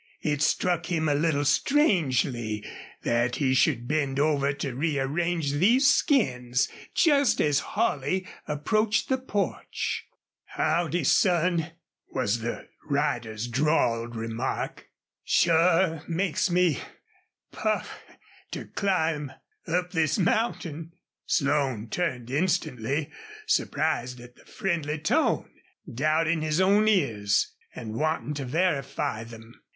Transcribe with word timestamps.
It 0.23 0.41
struck 0.41 0.87
him 0.87 1.07
a 1.07 1.13
little 1.13 1.45
strangely 1.45 2.65
that 3.03 3.35
he 3.35 3.53
should 3.53 3.87
bend 3.87 4.19
over 4.19 4.51
to 4.51 4.73
rearrange 4.73 5.51
these 5.51 5.93
skins 5.93 6.67
just 6.95 7.39
as 7.39 7.59
Holley 7.59 8.25
approached 8.47 9.09
the 9.09 9.19
porch. 9.19 10.07
"Howdy, 10.55 11.03
son!" 11.03 11.73
was 12.09 12.39
the 12.39 12.67
rider's 12.89 13.47
drawled 13.47 14.15
remark. 14.15 14.87
"Sure 15.23 16.01
makes 16.07 16.49
me 16.49 16.79
puff 17.51 18.01
to 18.49 18.65
climb 18.65 19.31
up 19.67 19.91
this 19.91 20.17
mountain." 20.17 20.93
Slone 21.27 21.87
turned 21.89 22.31
instantly, 22.31 23.11
surprised 23.45 24.19
at 24.19 24.35
the 24.35 24.45
friendly 24.45 24.97
tone, 24.97 25.51
doubting 25.87 26.41
his 26.41 26.59
own 26.59 26.87
ears, 26.87 27.53
and 27.75 27.93
wanting 27.93 28.33
to 28.33 28.45
verify 28.45 29.23
them. 29.23 29.61